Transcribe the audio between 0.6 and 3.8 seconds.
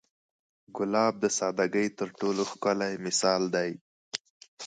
ګلاب د سادګۍ تر ټولو ښکلی مثال دی.